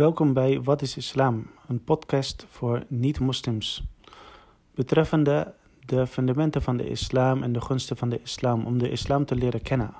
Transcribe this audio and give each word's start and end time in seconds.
Welkom 0.00 0.32
bij 0.32 0.60
Wat 0.62 0.82
is 0.82 0.96
Islam, 0.96 1.46
een 1.68 1.84
podcast 1.84 2.46
voor 2.50 2.84
niet-moslims. 2.88 3.82
Betreffende 4.74 5.54
de 5.86 6.06
fundamenten 6.06 6.62
van 6.62 6.76
de 6.76 6.88
islam 6.88 7.42
en 7.42 7.52
de 7.52 7.60
gunsten 7.60 7.96
van 7.96 8.08
de 8.08 8.20
islam, 8.22 8.64
om 8.64 8.78
de 8.78 8.90
islam 8.90 9.24
te 9.24 9.34
leren 9.34 9.62
kennen 9.62 9.94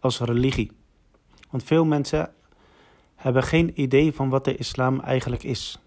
als 0.00 0.20
religie. 0.20 0.72
Want 1.50 1.62
veel 1.64 1.84
mensen 1.84 2.32
hebben 3.14 3.42
geen 3.42 3.80
idee 3.80 4.12
van 4.12 4.28
wat 4.28 4.44
de 4.44 4.56
islam 4.56 5.00
eigenlijk 5.00 5.42
is. 5.42 5.78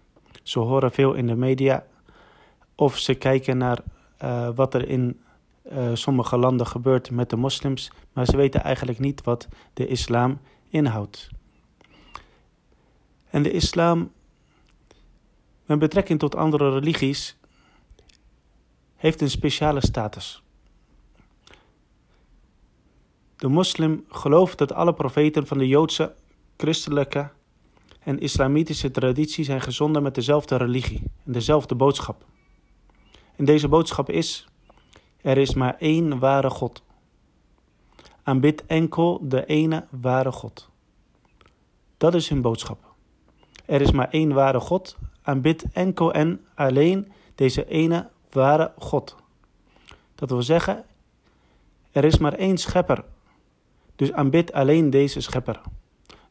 Ze 0.42 0.58
horen 0.58 0.92
veel 0.92 1.14
in 1.14 1.26
de 1.26 1.36
media 1.36 1.86
of 2.74 2.98
ze 2.98 3.14
kijken 3.14 3.58
naar 3.58 3.78
uh, 4.22 4.48
wat 4.54 4.74
er 4.74 4.88
in 4.88 5.20
uh, 5.72 5.90
sommige 5.92 6.36
landen 6.36 6.66
gebeurt 6.66 7.10
met 7.10 7.30
de 7.30 7.36
moslims, 7.36 7.92
maar 8.12 8.26
ze 8.26 8.36
weten 8.36 8.62
eigenlijk 8.62 8.98
niet 8.98 9.22
wat 9.22 9.48
de 9.74 9.86
islam 9.86 10.38
inhoudt. 10.68 11.30
En 13.32 13.42
de 13.42 13.50
islam, 13.50 14.12
met 15.66 15.78
betrekking 15.78 16.18
tot 16.18 16.36
andere 16.36 16.70
religies, 16.70 17.36
heeft 18.96 19.20
een 19.20 19.30
speciale 19.30 19.80
status. 19.86 20.42
De 23.36 23.48
moslim 23.48 24.04
gelooft 24.08 24.58
dat 24.58 24.72
alle 24.72 24.94
profeten 24.94 25.46
van 25.46 25.58
de 25.58 25.68
Joodse, 25.68 26.14
christelijke 26.56 27.30
en 28.00 28.18
islamitische 28.20 28.90
traditie 28.90 29.44
zijn 29.44 29.60
gezonden 29.60 30.02
met 30.02 30.14
dezelfde 30.14 30.56
religie 30.56 31.02
en 31.24 31.32
dezelfde 31.32 31.74
boodschap. 31.74 32.24
En 33.36 33.44
deze 33.44 33.68
boodschap 33.68 34.10
is: 34.10 34.48
er 35.20 35.38
is 35.38 35.54
maar 35.54 35.76
één 35.78 36.18
ware 36.18 36.50
God. 36.50 36.82
Aanbid 38.22 38.66
enkel 38.66 39.18
de 39.22 39.46
ene 39.46 39.86
ware 39.90 40.32
God. 40.32 40.68
Dat 41.96 42.14
is 42.14 42.28
hun 42.28 42.42
boodschap. 42.42 42.91
Er 43.72 43.80
is 43.80 43.90
maar 43.90 44.08
één 44.10 44.32
ware 44.32 44.60
God. 44.60 44.96
Aanbid 45.22 45.64
enkel 45.72 46.12
en 46.12 46.46
alleen 46.54 47.12
deze 47.34 47.66
ene 47.66 48.08
ware 48.30 48.72
God. 48.78 49.16
Dat 50.14 50.30
wil 50.30 50.42
zeggen, 50.42 50.84
er 51.90 52.04
is 52.04 52.18
maar 52.18 52.32
één 52.32 52.58
schepper. 52.58 53.04
Dus 53.96 54.12
aanbid 54.12 54.52
alleen 54.52 54.90
deze 54.90 55.20
schepper. 55.20 55.60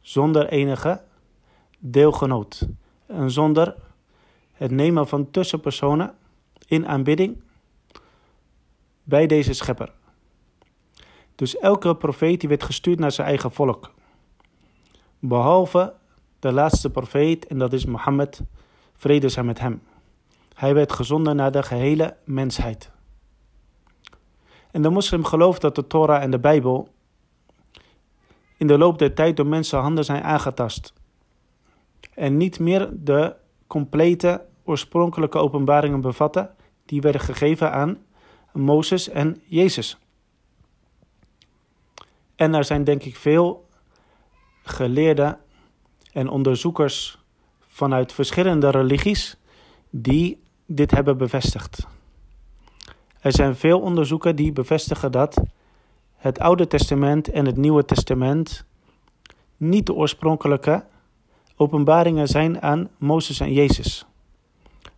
Zonder 0.02 0.48
enige 0.48 1.02
deelgenoot. 1.80 2.68
En 3.06 3.32
zonder 3.32 3.76
het 4.54 4.72
nemen 4.72 5.08
van 5.08 5.32
tussenpersonen 5.32 6.16
in 6.68 6.88
aanbidding 6.88 7.42
bij 9.04 9.28
deze 9.28 9.54
schepper. 9.54 9.92
Dus 11.36 11.58
elke 11.58 11.96
profeet 11.96 12.40
die 12.40 12.50
werd 12.50 12.64
gestuurd 12.64 13.00
naar 13.00 13.12
zijn 13.12 13.28
eigen 13.28 13.52
volk. 13.52 13.92
Behalve 15.20 16.00
de 16.42 16.52
laatste 16.52 16.90
profeet 16.90 17.48
en 17.48 17.58
dat 17.58 17.74
is 17.74 17.86
Mohammed, 17.86 18.42
vrede 18.96 19.30
zij 19.30 19.44
met 19.44 19.60
hem. 19.60 19.82
Hij 20.54 20.74
werd 20.74 20.94
gezonden 20.94 21.36
naar 21.36 21.52
de 21.52 21.64
gehele 21.64 22.16
mensheid. 22.24 22.92
En 24.72 24.82
de 24.82 24.90
moslim 24.90 25.24
gelooft 25.24 25.62
dat 25.62 25.76
de 25.76 25.88
Torah 25.88 26.22
en 26.22 26.32
de 26.32 26.40
Bijbel 26.40 26.88
in 28.58 28.68
de 28.68 28.78
loop 28.78 29.00
der 29.00 29.14
tijd 29.14 29.38
door 29.38 29.48
mensenhanden 29.48 30.06
zijn 30.06 30.24
aangetast. 30.24 30.94
En 32.14 32.38
niet 32.38 32.60
meer 32.60 32.90
de 32.94 33.36
complete 33.68 34.46
oorspronkelijke 34.64 35.38
openbaringen 35.38 36.02
bevatten 36.02 36.56
die 36.86 37.02
werden 37.02 37.22
gegeven 37.22 37.72
aan 37.72 37.98
Mozes 38.54 39.10
en 39.10 39.42
Jezus. 39.46 39.98
En 42.36 42.54
er 42.54 42.64
zijn 42.64 42.84
denk 42.84 43.04
ik 43.04 43.16
veel 43.16 43.68
geleerden 44.64 45.40
en 46.12 46.30
onderzoekers 46.30 47.18
vanuit 47.68 48.14
verschillende 48.14 48.70
religies 48.70 49.38
die 49.90 50.40
dit 50.66 50.92
hebben 50.92 51.18
bevestigd. 51.18 51.88
Er 53.20 53.32
zijn 53.32 53.56
veel 53.56 53.80
onderzoeken 53.80 54.36
die 54.36 54.52
bevestigen 54.52 55.12
dat 55.12 55.44
het 56.16 56.40
Oude 56.40 56.68
Testament 56.68 57.30
en 57.30 57.46
het 57.46 57.58
Nieuwe 57.58 57.86
Testament 57.86 58.66
niet 59.58 59.86
de 59.86 59.94
oorspronkelijke 59.94 60.84
openbaringen 61.56 62.28
zijn 62.28 62.62
aan 62.62 62.90
Mozes 62.98 63.40
en 63.40 63.54
Jezus. 63.54 64.06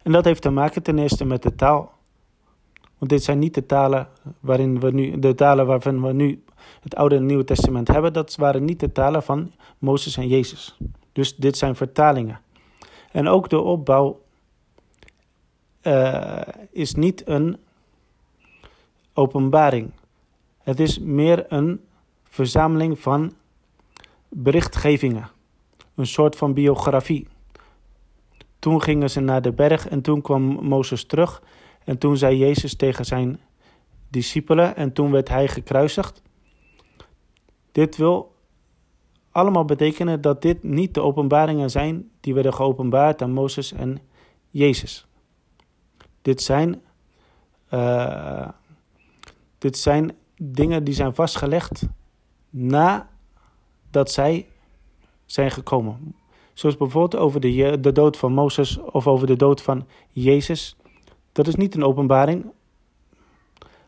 En 0.01 0.11
dat 0.11 0.25
heeft 0.25 0.41
te 0.41 0.49
maken 0.49 0.83
ten 0.83 0.99
eerste 0.99 1.25
met 1.25 1.43
de 1.43 1.55
taal. 1.55 1.91
Want 2.97 3.11
dit 3.11 3.23
zijn 3.23 3.39
niet 3.39 3.53
de 3.53 3.65
talen 3.65 4.07
waarin 4.39 4.79
we 4.79 4.91
nu, 4.91 5.19
de 5.19 5.35
talen 5.35 5.65
waarvan 5.65 6.01
we 6.01 6.13
nu 6.13 6.43
het 6.81 6.95
Oude 6.95 7.15
en 7.15 7.25
Nieuwe 7.25 7.43
Testament 7.43 7.87
hebben, 7.87 8.13
dat 8.13 8.35
waren 8.35 8.65
niet 8.65 8.79
de 8.79 8.91
talen 8.91 9.23
van 9.23 9.51
Mozes 9.77 10.17
en 10.17 10.27
Jezus. 10.27 10.77
Dus 11.13 11.35
dit 11.35 11.57
zijn 11.57 11.75
vertalingen. 11.75 12.41
En 13.11 13.27
ook 13.27 13.49
de 13.49 13.59
opbouw 13.59 14.21
uh, 15.83 16.41
is 16.71 16.95
niet 16.95 17.27
een 17.27 17.57
openbaring. 19.13 19.91
Het 20.63 20.79
is 20.79 20.99
meer 20.99 21.45
een 21.53 21.81
verzameling 22.23 22.99
van 22.99 23.33
berichtgevingen. 24.29 25.29
Een 25.95 26.07
soort 26.07 26.35
van 26.35 26.53
biografie. 26.53 27.27
Toen 28.59 28.81
gingen 28.81 29.09
ze 29.09 29.19
naar 29.19 29.41
de 29.41 29.51
berg 29.51 29.87
en 29.87 30.01
toen 30.01 30.21
kwam 30.21 30.43
Mozes 30.43 31.05
terug. 31.05 31.43
En 31.83 31.97
toen 31.97 32.17
zei 32.17 32.37
Jezus 32.37 32.75
tegen 32.75 33.05
zijn 33.05 33.39
discipelen 34.09 34.75
en 34.75 34.93
toen 34.93 35.11
werd 35.11 35.29
hij 35.29 35.47
gekruisigd. 35.47 36.21
Dit 37.71 37.97
wil 37.97 38.32
allemaal 39.33 39.65
betekenen 39.65 40.21
dat 40.21 40.41
dit 40.41 40.63
niet 40.63 40.93
de 40.93 41.01
openbaringen 41.01 41.69
zijn 41.69 42.09
die 42.19 42.33
werden 42.33 42.53
geopenbaard 42.53 43.21
aan 43.21 43.31
Mozes 43.31 43.71
en 43.71 43.99
Jezus. 44.49 45.07
Dit 46.21 46.41
zijn, 46.41 46.81
uh, 47.73 48.47
dit 49.57 49.77
zijn 49.77 50.15
dingen 50.37 50.83
die 50.83 50.93
zijn 50.93 51.15
vastgelegd 51.15 51.87
nadat 52.49 54.11
zij 54.11 54.47
zijn 55.25 55.51
gekomen. 55.51 56.15
Zoals 56.53 56.77
bijvoorbeeld 56.77 57.21
over 57.21 57.39
de, 57.39 57.79
de 57.79 57.91
dood 57.91 58.17
van 58.17 58.33
Mozes 58.33 58.77
of 58.77 59.07
over 59.07 59.27
de 59.27 59.35
dood 59.35 59.61
van 59.61 59.87
Jezus. 60.09 60.75
Dat 61.31 61.47
is 61.47 61.55
niet 61.55 61.75
een 61.75 61.83
openbaring 61.83 62.45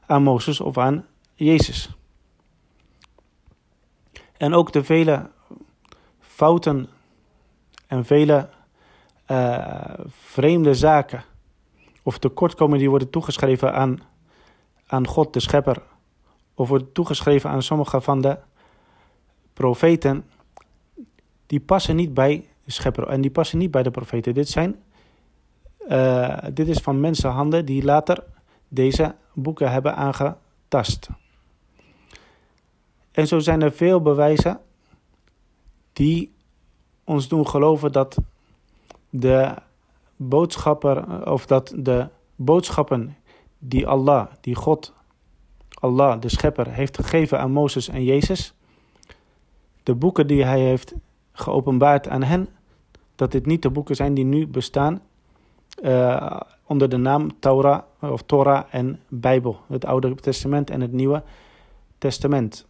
aan 0.05 0.23
Mozes 0.23 0.59
of 0.59 0.78
aan 0.78 1.05
Jezus. 1.34 1.89
En 4.38 4.53
ook 4.53 4.72
de 4.72 4.84
vele 4.84 5.29
fouten 6.35 6.90
en 7.88 8.06
vele 8.06 8.50
uh, 9.31 9.94
vreemde 10.07 10.73
zaken 10.73 11.23
of 12.03 12.18
tekortkomingen 12.18 12.79
die 12.79 12.90
worden 12.90 13.09
toegeschreven 13.09 13.73
aan, 13.73 14.00
aan 14.88 15.07
God, 15.07 15.34
de 15.34 15.40
schepper, 15.40 15.81
of 16.53 16.68
worden 16.69 16.91
toegeschreven 16.91 17.50
aan 17.50 17.62
sommige 17.62 18.01
van 18.01 18.22
de 18.22 18.38
profeten, 19.53 20.25
die 21.46 21.59
passen 21.59 21.96
niet 21.96 22.13
bij 22.13 22.47
de 22.63 22.72
schepper 22.72 23.07
en 23.07 23.22
die 23.22 23.31
passen 23.31 23.57
niet 23.57 23.72
bij 23.72 23.84
de 23.84 23.91
profeten. 23.91 24.34
Dit, 24.34 24.50
zijn, 24.50 24.75
uh, 25.88 26.38
dit 26.53 26.67
is 26.67 26.78
van 26.78 27.00
mensenhanden 27.00 27.66
die 27.66 27.84
later 27.84 28.23
deze 28.67 29.16
boeken 29.34 29.72
hebben 29.72 29.96
aangetast. 29.96 31.09
En 33.12 33.28
zo 33.28 33.40
zijn 33.40 33.62
er 33.62 33.72
veel 33.72 34.02
bewijzen 34.02 34.59
die 35.95 36.33
ons 37.03 37.28
doen 37.28 37.47
geloven 37.47 37.91
dat 37.91 38.17
de 39.09 39.53
boodschapper 40.16 41.28
of 41.31 41.45
dat 41.45 41.73
de 41.78 42.07
boodschappen 42.35 43.16
die 43.57 43.88
Allah, 43.88 44.28
die 44.41 44.55
God, 44.55 44.94
Allah, 45.73 46.22
de 46.22 46.29
schepper, 46.29 46.67
heeft 46.67 46.95
gegeven 46.95 47.39
aan 47.39 47.51
Mozes 47.51 47.88
en 47.88 48.03
Jezus, 48.03 48.53
de 49.84 49.95
boeken 49.95 50.28
die 50.28 50.44
hij 50.44 50.59
heeft 50.59 50.94
geopenbaard 51.31 52.07
aan 52.07 52.23
hen, 52.23 52.47
dat 53.16 53.31
dit 53.31 53.45
niet 53.45 53.61
de 53.61 53.69
boeken 53.69 53.96
zijn 53.96 54.14
die 54.14 54.25
nu 54.25 54.47
bestaan 54.47 55.02
uh, 55.81 56.40
onder 56.66 56.90
de 56.90 56.97
naam 56.97 57.40
Torah 57.40 57.81
of 57.99 58.22
Torah 58.22 58.64
en 58.69 58.99
Bijbel, 59.08 59.59
het 59.67 59.85
Oude 59.85 60.16
Testament 60.16 60.69
en 60.69 60.81
het 60.81 60.91
Nieuwe 60.91 61.23
Testament. 61.97 62.66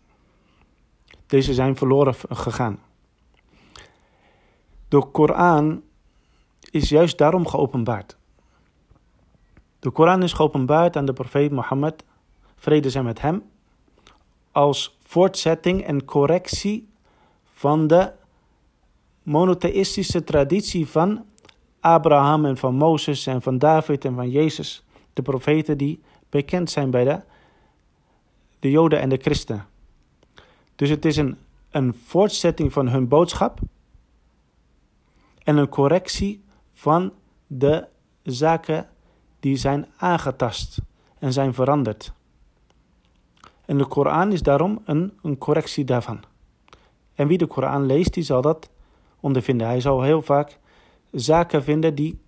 Deze 1.26 1.54
zijn 1.54 1.76
verloren 1.76 2.16
gegaan. 2.30 2.80
De 4.96 5.06
Koran 5.12 5.84
is 6.72 6.90
juist 6.90 7.18
daarom 7.18 7.48
geopenbaard. 7.48 8.18
De 9.80 9.90
Koran 9.90 10.24
is 10.24 10.34
geopenbaard 10.34 10.98
aan 10.98 11.06
de 11.06 11.14
profeet 11.14 11.52
Mohammed, 11.52 12.04
vrede 12.56 12.90
zij 12.90 13.04
met 13.04 13.22
hem, 13.22 13.44
als 14.52 14.98
voortzetting 15.04 15.84
en 15.84 16.06
correctie 16.06 16.88
van 17.54 17.88
de 17.88 18.12
monotheïstische 19.24 20.24
traditie 20.24 20.88
van 20.88 21.26
Abraham 21.80 22.46
en 22.46 22.58
van 22.58 22.76
Mozes 22.76 23.28
en 23.28 23.42
van 23.42 23.58
David 23.58 24.06
en 24.06 24.16
van 24.16 24.30
Jezus, 24.30 24.84
de 25.14 25.22
profeten 25.22 25.78
die 25.78 26.02
bekend 26.30 26.70
zijn 26.70 26.92
bij 26.92 27.04
de, 27.04 27.22
de 28.60 28.72
Joden 28.72 29.00
en 29.00 29.10
de 29.10 29.18
Christen. 29.18 29.66
Dus 30.76 30.90
het 30.90 31.06
is 31.06 31.18
een, 31.18 31.38
een 31.72 31.94
voortzetting 31.94 32.74
van 32.74 32.88
hun 32.88 33.08
boodschap 33.08 33.60
en 35.46 35.58
een 35.58 35.70
correctie 35.70 36.44
van 36.74 37.14
de 37.48 37.88
zaken 38.24 38.90
die 39.40 39.56
zijn 39.56 39.88
aangetast 39.98 40.82
en 41.20 41.34
zijn 41.34 41.54
veranderd. 41.54 42.14
En 43.66 43.78
de 43.78 43.86
Koran 43.86 44.32
is 44.32 44.42
daarom 44.42 44.82
een, 44.86 45.14
een 45.22 45.38
correctie 45.38 45.86
daarvan. 45.86 46.24
En 47.14 47.28
wie 47.28 47.38
de 47.38 47.46
Koran 47.46 47.86
leest, 47.86 48.14
die 48.14 48.24
zal 48.24 48.42
dat 48.42 48.70
ondervinden. 49.20 49.68
Hij 49.68 49.82
zal 49.82 50.02
heel 50.02 50.22
vaak 50.22 50.58
zaken 51.12 51.64
vinden 51.64 51.96
die 51.96 52.22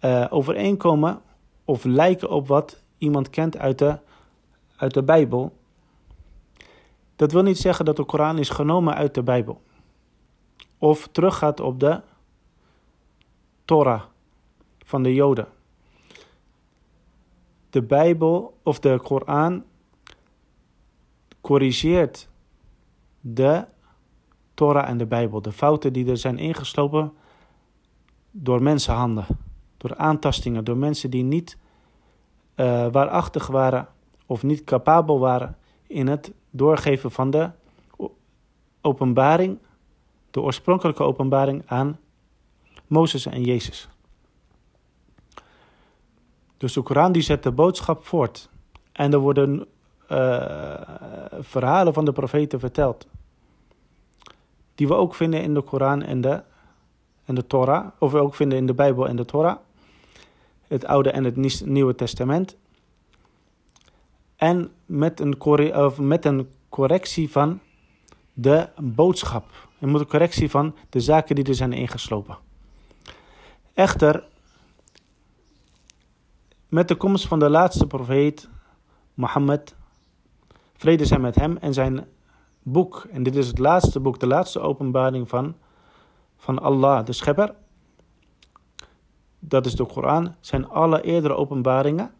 uh, 0.00 0.26
overeenkomen 0.30 1.20
of 1.64 1.84
lijken 1.84 2.30
op 2.30 2.48
wat 2.48 2.82
iemand 2.98 3.30
kent 3.30 3.58
uit 3.58 3.78
de, 3.78 3.98
uit 4.76 4.94
de 4.94 5.02
Bijbel. 5.02 5.56
Dat 7.16 7.32
wil 7.32 7.42
niet 7.42 7.58
zeggen 7.58 7.84
dat 7.84 7.96
de 7.96 8.04
Koran 8.04 8.38
is 8.38 8.48
genomen 8.48 8.94
uit 8.94 9.14
de 9.14 9.22
Bijbel. 9.22 9.62
Of 10.78 11.08
teruggaat 11.12 11.60
op 11.60 11.80
de 11.80 12.00
Torah 13.64 14.02
van 14.84 15.02
de 15.02 15.14
Joden. 15.14 15.46
De 17.70 17.82
Bijbel 17.82 18.58
of 18.62 18.78
de 18.80 19.00
Koran 19.02 19.64
corrigeert 21.40 22.28
de 23.20 23.64
Torah 24.54 24.88
en 24.88 24.98
de 24.98 25.06
Bijbel. 25.06 25.42
De 25.42 25.52
fouten 25.52 25.92
die 25.92 26.10
er 26.10 26.16
zijn 26.16 26.38
ingeslopen 26.38 27.12
door 28.30 28.62
mensenhanden. 28.62 29.26
Door 29.76 29.96
aantastingen, 29.96 30.64
door 30.64 30.76
mensen 30.76 31.10
die 31.10 31.22
niet 31.22 31.58
uh, 32.56 32.86
waarachtig 32.92 33.46
waren 33.46 33.88
of 34.26 34.42
niet 34.42 34.64
capabel 34.64 35.18
waren 35.18 35.56
in 35.86 36.06
het 36.06 36.32
doorgeven 36.50 37.10
van 37.10 37.30
de 37.30 37.50
openbaring, 38.80 39.58
de 40.30 40.40
oorspronkelijke 40.40 41.02
openbaring 41.02 41.62
aan 41.66 41.98
Mozes 42.86 43.26
en 43.26 43.42
Jezus. 43.42 43.88
Dus 46.56 46.72
de 46.72 46.82
Koran 46.82 47.12
die 47.12 47.22
zet 47.22 47.42
de 47.42 47.50
boodschap 47.50 48.04
voort. 48.04 48.48
En 48.92 49.12
er 49.12 49.18
worden 49.18 49.66
uh, 50.10 50.80
verhalen 51.40 51.94
van 51.94 52.04
de 52.04 52.12
profeten 52.12 52.60
verteld. 52.60 53.06
Die 54.74 54.88
we 54.88 54.94
ook 54.94 55.14
vinden 55.14 55.42
in 55.42 55.54
de 55.54 55.62
Koran 55.62 56.02
en 56.02 56.20
de, 56.20 56.42
en 57.24 57.34
de 57.34 57.46
Torah. 57.46 57.86
Of 57.98 58.12
we 58.12 58.18
ook 58.18 58.34
vinden 58.34 58.58
in 58.58 58.66
de 58.66 58.74
Bijbel 58.74 59.08
en 59.08 59.16
de 59.16 59.24
Torah. 59.24 59.56
Het 60.66 60.86
Oude 60.86 61.10
en 61.10 61.24
het 61.24 61.64
Nieuwe 61.66 61.94
Testament. 61.94 62.56
En 64.36 64.70
met 64.86 65.20
een, 65.20 65.42
of 65.74 65.98
met 65.98 66.24
een 66.24 66.48
correctie 66.68 67.30
van 67.30 67.60
de 68.32 68.68
boodschap. 68.80 69.68
En 69.78 69.90
met 69.90 70.00
een 70.00 70.06
correctie 70.06 70.50
van 70.50 70.74
de 70.88 71.00
zaken 71.00 71.34
die 71.34 71.44
er 71.44 71.54
zijn 71.54 71.72
ingeslopen. 71.72 72.38
Echter, 73.74 74.24
met 76.68 76.88
de 76.88 76.94
komst 76.94 77.26
van 77.26 77.38
de 77.38 77.50
laatste 77.50 77.86
profeet, 77.86 78.48
Mohammed, 79.14 79.74
vrede 80.76 81.04
zijn 81.04 81.20
met 81.20 81.34
hem 81.34 81.56
en 81.56 81.72
zijn 81.72 82.06
boek. 82.62 83.06
En 83.10 83.22
dit 83.22 83.36
is 83.36 83.46
het 83.46 83.58
laatste 83.58 84.00
boek, 84.00 84.20
de 84.20 84.26
laatste 84.26 84.60
openbaring 84.60 85.28
van, 85.28 85.56
van 86.36 86.58
Allah, 86.58 87.04
de 87.04 87.12
schepper. 87.12 87.54
Dat 89.38 89.66
is 89.66 89.74
de 89.74 89.86
Koran, 89.86 90.34
zijn 90.40 90.68
alle 90.68 91.02
eerdere 91.02 91.34
openbaringen, 91.34 92.14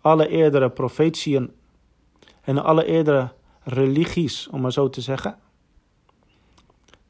alle 0.00 0.28
eerdere 0.28 0.70
profetieën 0.70 1.54
en 2.40 2.58
alle 2.64 2.84
eerdere 2.84 3.32
religies, 3.62 4.48
om 4.48 4.60
maar 4.60 4.72
zo 4.72 4.90
te 4.90 5.00
zeggen, 5.00 5.38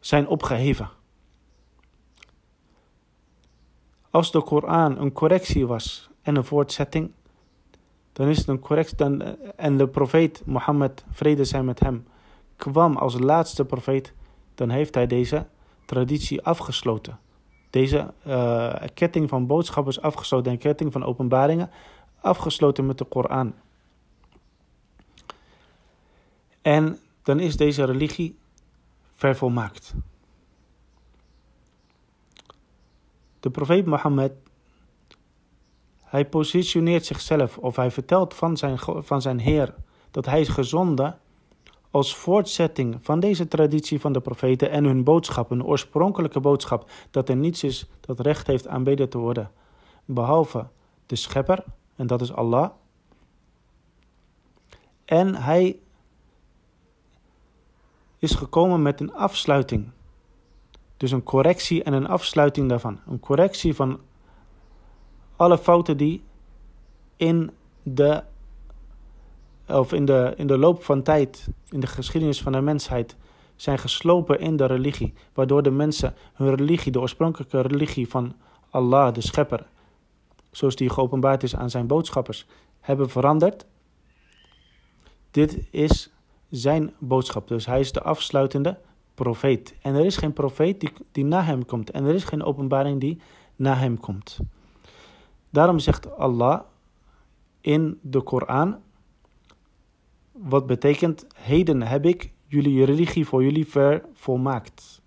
zijn 0.01 0.27
opgeheven. 0.27 1.01
Als 4.13 4.31
de 4.31 4.43
Koran 4.43 4.99
een 4.99 5.13
correctie 5.13 5.67
was 5.67 6.11
en 6.23 6.37
een 6.37 6.45
voortzetting, 6.45 7.11
dan 8.13 8.29
is 8.29 8.39
het 8.39 8.49
een 8.49 8.59
correctie. 8.59 8.97
Dan, 8.97 9.23
en 9.57 9.77
de 9.77 9.89
profeet 9.89 10.43
Mohammed, 10.45 11.05
vrede 11.11 11.45
zijn 11.45 11.65
met 11.65 11.81
hem, 11.81 12.07
kwam 12.57 12.97
als 12.97 13.19
laatste 13.19 13.65
profeet, 13.65 14.13
dan 14.55 14.71
heeft 14.71 14.95
hij 14.95 15.07
deze 15.07 15.47
traditie 15.85 16.43
afgesloten. 16.43 17.19
Deze 17.71 18.13
uh, 18.27 18.75
ketting 18.95 19.29
van 19.29 19.47
boodschappers 19.47 20.01
afgesloten 20.01 20.53
en 20.53 20.59
ketting 20.59 20.93
van 20.93 21.05
openbaringen 21.05 21.71
afgesloten 22.21 22.87
met 22.87 22.99
de 22.99 23.05
Koran. 23.05 23.55
En 26.63 26.99
dan 27.23 27.41
is 27.41 27.57
deze 27.57 27.85
religie 27.85 28.39
vervolmaakt. 29.15 29.95
De 33.43 33.51
profeet 33.51 33.87
Mohammed, 33.87 34.33
hij 36.01 36.29
positioneert 36.29 37.07
zichzelf 37.07 37.59
of 37.59 37.77
hij 37.77 37.91
vertelt 37.91 38.35
van 38.35 38.57
zijn, 38.57 38.79
van 38.79 39.23
zijn 39.23 39.41
Heer 39.41 39.75
dat 40.11 40.27
hij 40.27 40.41
is 40.41 40.49
gezonden 40.49 41.19
als 41.91 42.17
voortzetting 42.17 42.99
van 43.01 43.21
deze 43.21 43.49
traditie 43.49 44.01
van 44.01 44.13
de 44.13 44.21
profeten 44.21 44.71
en 44.71 44.85
hun 44.85 45.05
boodschap, 45.05 45.51
een 45.51 45.65
oorspronkelijke 45.65 46.41
boodschap, 46.41 46.91
dat 47.11 47.29
er 47.29 47.37
niets 47.37 47.65
is 47.65 47.91
dat 48.01 48.21
recht 48.21 48.47
heeft 48.47 48.67
aanbeden 48.67 49.09
te 49.09 49.19
worden, 49.19 49.51
behalve 50.05 50.67
de 51.07 51.17
schepper, 51.17 51.65
en 51.97 52.07
dat 52.07 52.21
is 52.21 52.33
Allah. 52.33 52.71
En 55.05 55.35
hij 55.35 55.79
is 58.19 58.35
gekomen 58.35 58.83
met 58.83 59.01
een 59.01 59.15
afsluiting 59.15 59.91
dus 61.03 61.11
een 61.11 61.23
correctie 61.23 61.83
en 61.83 61.93
een 61.93 62.07
afsluiting 62.07 62.69
daarvan. 62.69 63.01
Een 63.07 63.21
correctie 63.21 63.75
van 63.75 64.01
alle 65.37 65.59
fouten 65.59 65.97
die 65.97 66.23
in 67.17 67.51
de, 67.83 68.23
of 69.67 69.93
in 69.93 70.05
de, 70.05 70.33
in 70.37 70.47
de 70.47 70.59
loop 70.59 70.83
van 70.83 71.03
tijd, 71.03 71.49
in 71.71 71.81
de 71.81 71.87
geschiedenis 71.87 72.43
van 72.43 72.53
de 72.53 72.61
mensheid, 72.61 73.17
zijn 73.57 73.79
geslopen 73.79 74.41
in 74.41 74.57
de 74.57 74.65
religie. 74.65 75.15
Waardoor 75.35 75.63
de 75.63 75.71
mensen 75.71 76.15
hun 76.35 76.55
religie, 76.55 76.93
de 76.93 77.01
oorspronkelijke 77.01 77.61
religie 77.61 78.09
van 78.09 78.35
Allah, 78.71 79.15
de 79.15 79.21
schepper, 79.21 79.67
zoals 80.51 80.77
die 80.77 80.91
geopenbaard 80.91 81.43
is 81.43 81.57
aan 81.57 81.71
zijn 81.71 81.87
boodschappers, 81.87 82.47
hebben 82.81 83.11
veranderd. 83.11 83.67
Dit 85.31 85.59
is 85.71 86.13
zijn 86.51 86.95
boodschap. 86.99 87.49
Dus 87.49 87.67
hij 87.67 87.81
is 87.81 87.93
de 87.93 88.03
afsluitende 88.03 88.79
profeet. 89.23 89.75
En 89.83 89.95
er 89.95 90.05
is 90.05 90.17
geen 90.17 90.33
profeet 90.33 90.81
die, 90.81 90.93
die 91.13 91.25
na 91.25 91.43
hem 91.43 91.65
komt. 91.67 91.91
En 91.91 92.05
er 92.05 92.15
is 92.15 92.25
geen 92.25 92.43
openbaring 92.43 93.01
die 93.01 93.21
na 93.57 93.75
hem 93.75 93.99
komt. 93.99 94.39
Daarom 95.51 95.79
zegt 95.79 96.17
Allah 96.17 96.61
in 97.61 97.99
de 98.03 98.23
Koran, 98.23 98.79
wat 100.33 100.67
betekent, 100.67 101.27
heden 101.35 101.83
heb 101.83 102.05
ik 102.05 102.33
jullie 102.47 102.85
religie 102.85 103.27
voor 103.27 103.45
jullie 103.45 103.67
vervolmaakt. 103.67 105.03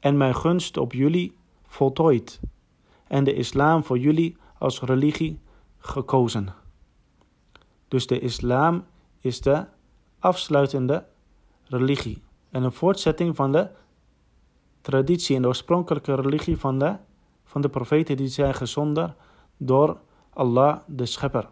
En 0.00 0.16
mijn 0.16 0.34
gunst 0.34 0.76
op 0.76 0.92
jullie 0.92 1.36
voltooid. 1.66 2.40
En 3.06 3.24
de 3.24 3.34
islam 3.34 3.84
voor 3.84 3.98
jullie 3.98 4.36
als 4.58 4.80
religie 4.80 5.38
gekozen. 5.78 6.54
Dus 7.88 8.06
de 8.06 8.20
islam 8.20 8.84
is 9.20 9.40
de 9.40 9.64
afsluitende 10.18 11.06
religie 11.64 12.22
en 12.50 12.62
een 12.62 12.72
voortzetting 12.72 13.36
van 13.36 13.52
de 13.52 13.68
traditie 14.80 15.36
en 15.36 15.42
de 15.42 15.48
oorspronkelijke 15.48 16.14
religie 16.14 16.58
van 16.58 16.78
de, 16.78 16.96
van 17.44 17.60
de 17.60 17.68
profeten 17.68 18.16
die 18.16 18.28
zijn 18.28 18.54
gezonden 18.54 19.14
door 19.56 19.96
Allah 20.32 20.78
de 20.86 21.06
Schepper. 21.06 21.48